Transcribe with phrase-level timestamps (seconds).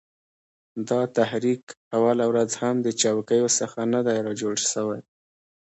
[0.89, 1.63] دا تحریک
[1.97, 4.99] اوله ورځ هم د چوکیو څخه نه دی را جوړ سوی